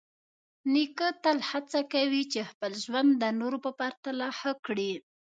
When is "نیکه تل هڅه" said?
0.73-1.79